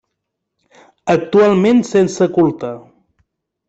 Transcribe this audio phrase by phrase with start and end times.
[1.15, 2.77] Actualment sense culte.